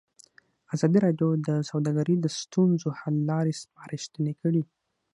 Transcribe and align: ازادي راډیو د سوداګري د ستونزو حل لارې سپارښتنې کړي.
ازادي 0.73 0.97
راډیو 1.05 1.29
د 1.47 1.49
سوداګري 1.69 2.15
د 2.19 2.25
ستونزو 2.39 2.87
حل 2.99 3.15
لارې 3.29 3.53
سپارښتنې 3.61 4.33
کړي. 4.41 4.63